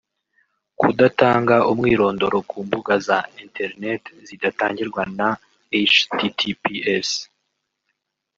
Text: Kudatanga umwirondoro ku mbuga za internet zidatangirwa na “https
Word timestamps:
Kudatanga 0.79 1.55
umwirondoro 1.71 2.37
ku 2.49 2.57
mbuga 2.65 2.93
za 3.07 3.19
internet 3.45 4.03
zidatangirwa 4.27 5.01
na 5.17 5.29
“https 5.91 7.09